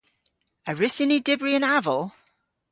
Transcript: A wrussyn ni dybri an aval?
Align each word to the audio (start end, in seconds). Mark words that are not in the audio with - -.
A 0.69 0.71
wrussyn 0.75 1.09
ni 1.11 1.19
dybri 1.25 1.53
an 1.57 1.67
aval? 1.77 2.03